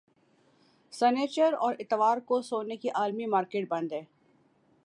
سنیچر 0.93 1.53
اور 1.55 1.75
اتوار 1.79 2.17
کو 2.25 2.41
سونے 2.41 2.77
کی 2.77 2.89
عالمی 2.91 3.25
مارکیٹ 3.27 3.67
بند 3.69 3.93
ہے 3.93 4.01